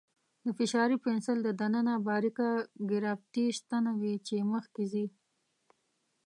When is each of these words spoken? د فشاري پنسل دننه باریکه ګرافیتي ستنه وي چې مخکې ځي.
د 0.45 0.47
فشاري 0.57 0.97
پنسل 1.05 1.37
دننه 1.61 1.93
باریکه 2.07 2.49
ګرافیتي 2.91 3.45
ستنه 3.59 3.91
وي 4.01 4.15
چې 4.27 4.35
مخکې 4.53 4.83
ځي. 4.91 5.05